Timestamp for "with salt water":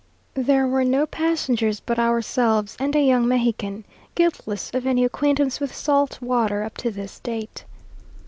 5.59-6.63